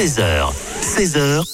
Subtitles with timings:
[0.00, 1.44] 13h, 16h, 100%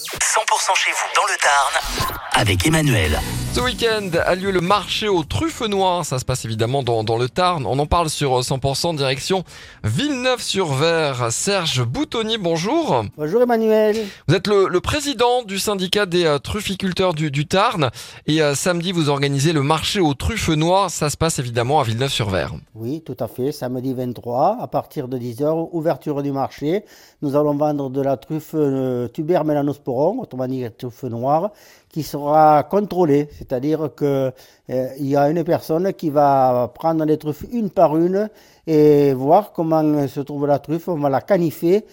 [0.77, 3.21] chez vous dans le Tarn avec Emmanuel.
[3.57, 6.05] Ce week-end a lieu le marché aux truffes noires.
[6.05, 7.65] Ça se passe évidemment dans, dans le Tarn.
[7.65, 9.45] On en parle sur 100% direction
[9.83, 11.33] Villeneuve-sur-Ver.
[11.33, 13.07] Serge Boutonnier, bonjour.
[13.17, 13.97] Bonjour Emmanuel.
[14.29, 17.89] Vous êtes le, le président du syndicat des euh, trufficulteurs du, du Tarn.
[18.27, 20.91] Et euh, samedi, vous organisez le marché aux truffes noires.
[20.91, 22.53] Ça se passe évidemment à Villeneuve-sur-Ver.
[22.75, 23.53] Oui, tout à fait.
[23.53, 26.85] Samedi 23, à partir de 10h, ouverture du marché.
[27.23, 31.53] Nous allons vendre de la truffe euh, tuber mélanosporum, autrement dit truffe noire,
[31.97, 33.27] qui sera contrôlée.
[33.39, 34.31] C'est-à-dire que
[34.69, 38.29] euh, il y a une personne qui va prendre les truffes une par une
[38.67, 40.89] et voir comment se trouve la truffe.
[40.89, 41.87] On va la canifer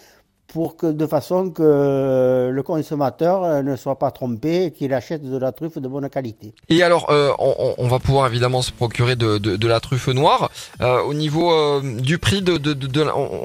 [0.47, 5.37] pour que de façon que le consommateur ne soit pas trompé et qu'il achète de
[5.37, 6.53] la truffe de bonne qualité.
[6.67, 10.51] Et alors, euh, on, va pouvoir évidemment se procurer de, la truffe noire.
[10.81, 12.59] Euh, au niveau du prix, de,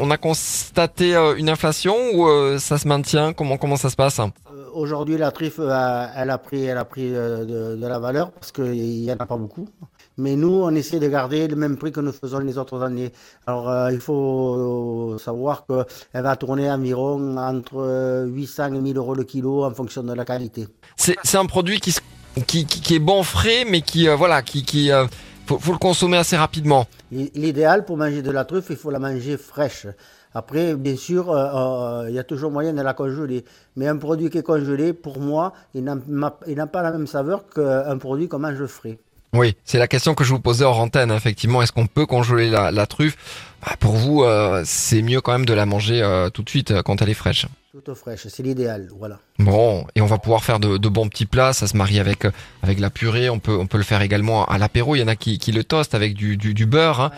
[0.01, 3.33] on a constaté une inflation ou ça se maintient?
[3.33, 4.21] Comment, ça se passe?
[4.79, 8.53] Aujourd'hui, la truffe, euh, elle a pris, elle a pris euh, de, la valeur parce
[8.53, 9.69] qu'il n'y en a pas beaucoup.
[10.17, 13.11] Mais nous, on essaie de garder le même prix que nous faisons les autres années.
[13.49, 19.17] Alors, euh, il faut savoir qu'elle va tourner environ entre euh, 800 et 1000 euros
[19.17, 20.69] le kilo en fonction de la qualité.
[20.97, 24.93] C'est un produit qui, est bon frais, mais qui, voilà, qui,
[25.49, 26.87] faut, faut le consommer assez rapidement.
[27.11, 29.87] L'idéal pour manger de la truffe, il faut la manger fraîche.
[30.35, 33.45] Après, bien sûr, euh, euh, il y a toujours moyen de la congeler.
[33.77, 37.97] Mais un produit qui est congelé, pour moi, il n'a pas la même saveur qu'un
[37.99, 38.99] produit qu'on mange frais.
[39.35, 41.11] Oui, c'est la question que je vous posais hors antenne.
[41.11, 43.17] Effectivement, est-ce qu'on peut congeler la, la truffe?
[43.63, 46.83] Bah, Pour vous, euh, c'est mieux quand même de la manger euh, tout de suite
[46.83, 47.47] quand elle est fraîche.
[47.71, 49.19] Toute fraîche, c'est l'idéal, voilà.
[49.39, 51.53] Bon, et on va pouvoir faire de, de bons petits plats.
[51.53, 52.27] Ça se marie avec
[52.63, 53.29] avec la purée.
[53.29, 54.97] On peut on peut le faire également à l'apéro.
[54.97, 57.01] Il y en a qui, qui le toastent avec du, du, du beurre.
[57.01, 57.13] hein.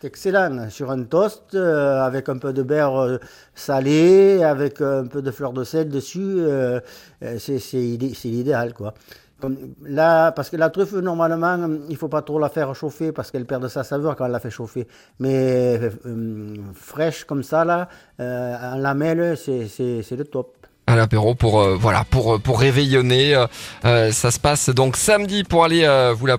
[0.00, 0.68] C'est excellent.
[0.70, 3.18] Sur un toast, euh, avec un peu de beurre euh,
[3.54, 6.38] salé, avec euh, un peu de fleur de sel dessus,
[7.38, 8.94] c'est c'est idé- c'est l'idéal, quoi.
[9.84, 11.58] Là, parce que la truffe, normalement,
[11.88, 14.28] il faut pas trop la faire chauffer parce qu'elle perd de sa saveur quand on
[14.28, 14.86] la fait chauffer.
[15.18, 17.88] Mais euh, fraîche comme ça, là,
[18.20, 20.54] en lamelle, c'est le top.
[20.86, 21.54] à l'apéro pour
[21.84, 23.26] voilà pour pour réveillonner.
[23.82, 25.82] ça se passe donc samedi pour aller
[26.16, 26.30] vous la